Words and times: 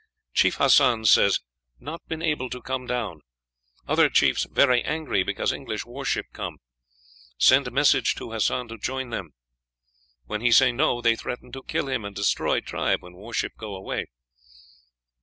Chief 0.33 0.55
Hassan 0.55 1.05
says 1.05 1.41
not 1.79 2.01
been 2.07 2.23
able 2.23 2.49
to 2.49 2.59
come 2.59 2.87
down. 2.87 3.21
Other 3.87 4.09
chiefs 4.09 4.47
very 4.49 4.81
angry 4.83 5.21
because 5.21 5.53
English 5.53 5.85
warship 5.85 6.25
come. 6.33 6.57
Send 7.37 7.71
message 7.71 8.15
to 8.15 8.31
Hassan 8.31 8.69
to 8.69 8.79
join 8.79 9.11
them. 9.11 9.35
When 10.25 10.41
he 10.41 10.51
say 10.51 10.71
no, 10.71 11.01
they 11.01 11.15
threaten 11.15 11.51
to 11.51 11.61
kill 11.61 11.87
him 11.87 12.03
and 12.03 12.15
destroy 12.15 12.61
tribe 12.61 13.03
when 13.03 13.13
warship 13.13 13.51
go 13.59 13.75
away. 13.75 14.07